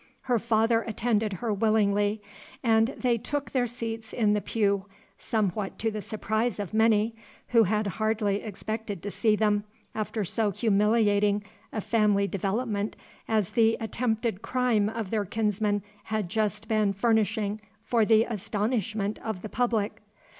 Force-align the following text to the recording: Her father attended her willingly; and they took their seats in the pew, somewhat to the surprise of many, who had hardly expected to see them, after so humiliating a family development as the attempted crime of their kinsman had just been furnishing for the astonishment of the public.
Her 0.21 0.39
father 0.39 0.81
attended 0.81 1.33
her 1.33 1.53
willingly; 1.53 2.23
and 2.63 2.87
they 2.97 3.19
took 3.19 3.51
their 3.51 3.67
seats 3.67 4.13
in 4.13 4.33
the 4.33 4.41
pew, 4.41 4.87
somewhat 5.19 5.77
to 5.77 5.91
the 5.91 6.01
surprise 6.01 6.59
of 6.59 6.73
many, 6.73 7.13
who 7.49 7.65
had 7.65 7.85
hardly 7.85 8.37
expected 8.37 9.03
to 9.03 9.11
see 9.11 9.35
them, 9.35 9.63
after 9.93 10.23
so 10.23 10.49
humiliating 10.49 11.43
a 11.71 11.81
family 11.81 12.27
development 12.27 12.95
as 13.27 13.51
the 13.51 13.77
attempted 13.79 14.41
crime 14.41 14.89
of 14.89 15.11
their 15.11 15.23
kinsman 15.23 15.83
had 16.05 16.29
just 16.29 16.67
been 16.67 16.93
furnishing 16.93 17.61
for 17.83 18.03
the 18.03 18.23
astonishment 18.23 19.19
of 19.23 19.43
the 19.43 19.49
public. 19.49 20.01